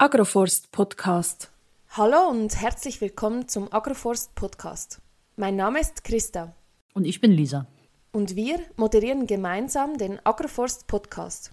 [0.00, 1.50] Agroforst Podcast.
[1.88, 5.00] Hallo und herzlich willkommen zum Agroforst Podcast.
[5.34, 6.54] Mein Name ist Christa.
[6.94, 7.66] Und ich bin Lisa.
[8.12, 11.50] Und wir moderieren gemeinsam den Agroforst Podcast.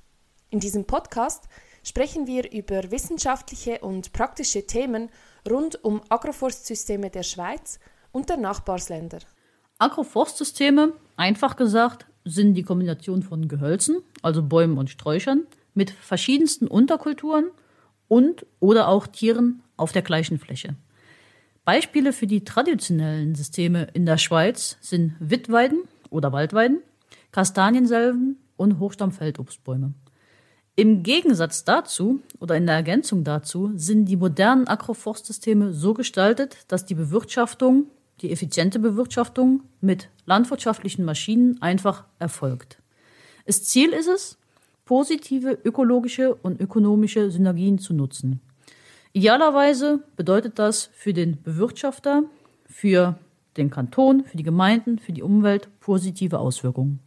[0.51, 1.45] In diesem Podcast
[1.83, 5.09] sprechen wir über wissenschaftliche und praktische Themen
[5.49, 7.79] rund um Agroforstsysteme der Schweiz
[8.12, 9.21] und der Nachbarsländer.
[9.79, 17.49] Agroforstsysteme, einfach gesagt, sind die Kombination von Gehölzen, also Bäumen und Sträuchern, mit verschiedensten Unterkulturen–
[18.08, 20.75] und oder auch Tieren auf der gleichen Fläche.
[21.66, 26.81] Beispiele für die traditionellen Systeme in der Schweiz sind Wittweiden oder Waldweiden,
[27.31, 29.93] Kastanienselven und Hochstammfeldobstbäume.
[30.77, 36.85] Im Gegensatz dazu oder in der Ergänzung dazu sind die modernen Agroforstsysteme so gestaltet, dass
[36.85, 37.85] die Bewirtschaftung,
[38.21, 42.77] die effiziente Bewirtschaftung mit landwirtschaftlichen Maschinen einfach erfolgt.
[43.45, 44.37] Das Ziel ist es,
[44.85, 48.39] positive ökologische und ökonomische Synergien zu nutzen.
[49.13, 52.23] Idealerweise bedeutet das für den Bewirtschafter,
[52.65, 53.18] für
[53.57, 56.99] den Kanton, für die Gemeinden, für die Umwelt positive Auswirkungen.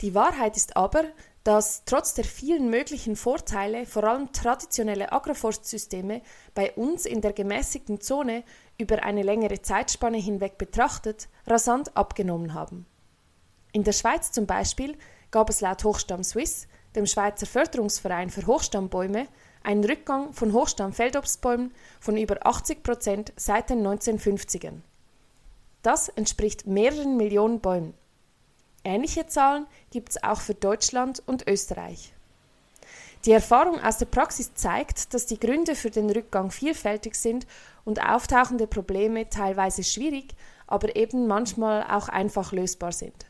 [0.00, 1.04] Die Wahrheit ist aber,
[1.42, 6.20] dass trotz der vielen möglichen Vorteile vor allem traditionelle Agroforstsysteme
[6.54, 8.44] bei uns in der gemäßigten Zone
[8.78, 12.86] über eine längere Zeitspanne hinweg betrachtet rasant abgenommen haben.
[13.72, 14.96] In der Schweiz zum Beispiel
[15.30, 19.28] gab es laut Hochstamm Swiss dem Schweizer Förderungsverein für Hochstammbäume,
[19.62, 24.80] einen Rückgang von Hochstamm-Feldobstbäumen von über 80 Prozent seit den 1950ern.
[25.82, 27.94] Das entspricht mehreren Millionen Bäumen.
[28.84, 32.12] Ähnliche Zahlen gibt es auch für Deutschland und Österreich.
[33.24, 37.46] Die Erfahrung aus der Praxis zeigt, dass die Gründe für den Rückgang vielfältig sind
[37.84, 40.34] und auftauchende Probleme teilweise schwierig,
[40.66, 43.26] aber eben manchmal auch einfach lösbar sind.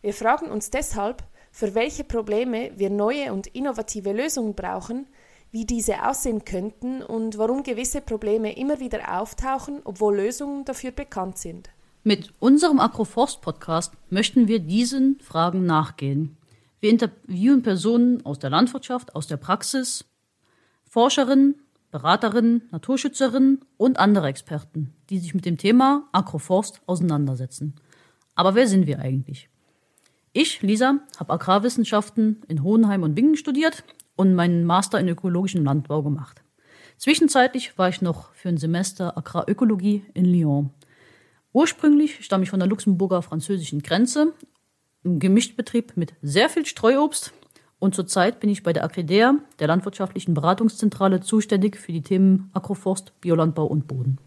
[0.00, 1.22] Wir fragen uns deshalb,
[1.58, 5.08] für welche Probleme wir neue und innovative Lösungen brauchen,
[5.50, 11.36] wie diese aussehen könnten und warum gewisse Probleme immer wieder auftauchen, obwohl Lösungen dafür bekannt
[11.36, 11.68] sind.
[12.04, 16.36] Mit unserem Agroforst-Podcast möchten wir diesen Fragen nachgehen.
[16.78, 20.04] Wir interviewen Personen aus der Landwirtschaft, aus der Praxis,
[20.88, 21.56] Forscherinnen,
[21.90, 27.74] Beraterinnen, Naturschützerinnen und andere Experten, die sich mit dem Thema Agroforst auseinandersetzen.
[28.36, 29.50] Aber wer sind wir eigentlich?
[30.40, 33.82] Ich, Lisa, habe Agrarwissenschaften in Hohenheim und Bingen studiert
[34.14, 36.44] und meinen Master in ökologischen Landbau gemacht.
[36.96, 40.70] Zwischenzeitlich war ich noch für ein Semester Agrarökologie in Lyon.
[41.52, 44.32] Ursprünglich stamme ich von der Luxemburger französischen Grenze,
[45.02, 47.32] im Gemischtbetrieb mit sehr viel Streuobst
[47.80, 53.12] und zurzeit bin ich bei der Agridea, der landwirtschaftlichen Beratungszentrale, zuständig für die Themen Agroforst,
[53.20, 54.18] Biolandbau und Boden.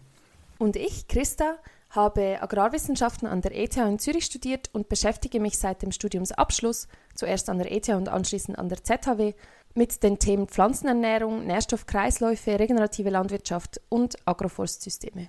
[0.58, 1.56] Und ich, Christa,
[1.92, 7.50] habe Agrarwissenschaften an der ETH in Zürich studiert und beschäftige mich seit dem Studiumsabschluss, zuerst
[7.50, 9.34] an der ETH und anschließend an der ZHW,
[9.74, 15.28] mit den Themen Pflanzenernährung, Nährstoffkreisläufe, regenerative Landwirtschaft und Agroforstsysteme.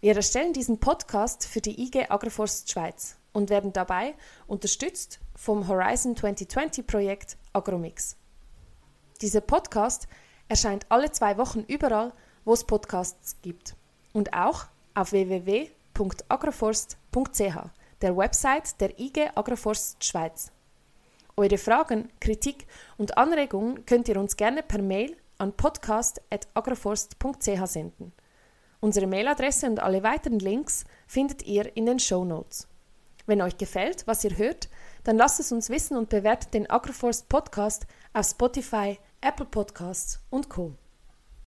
[0.00, 4.14] Wir erstellen diesen Podcast für die IG Agroforst Schweiz und werden dabei
[4.46, 8.16] unterstützt vom Horizon 2020 Projekt Agromix.
[9.20, 10.06] Dieser Podcast
[10.48, 12.12] erscheint alle zwei Wochen überall,
[12.44, 13.74] wo es Podcasts gibt
[14.12, 17.56] und auch auf www.agroforst.ch,
[18.00, 20.50] der Website der IG Agroforst Schweiz.
[21.36, 22.66] Eure Fragen, Kritik
[22.96, 28.12] und Anregungen könnt ihr uns gerne per Mail an podcast.agroforst.ch senden.
[28.80, 32.68] Unsere Mailadresse und alle weiteren Links findet ihr in den Show Notes.
[33.26, 34.68] Wenn euch gefällt, was ihr hört,
[35.04, 40.50] dann lasst es uns wissen und bewertet den Agroforst Podcast auf Spotify, Apple Podcasts und
[40.50, 40.74] Co.